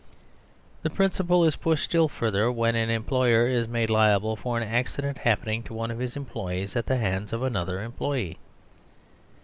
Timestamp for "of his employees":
5.91-6.75